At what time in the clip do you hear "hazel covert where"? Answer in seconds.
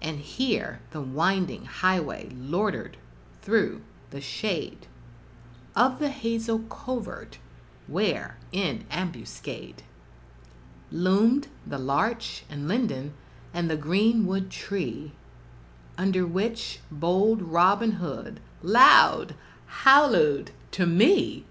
6.10-8.36